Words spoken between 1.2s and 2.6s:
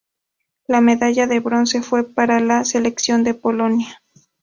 de bronce fue para